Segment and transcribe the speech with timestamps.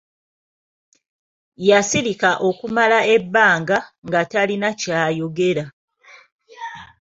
[1.69, 5.65] Yasirika okumala ebbanga nga talina kyayogera!